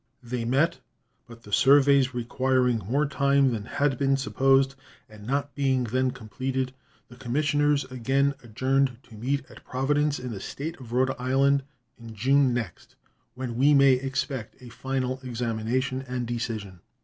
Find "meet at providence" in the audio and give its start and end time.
9.13-10.17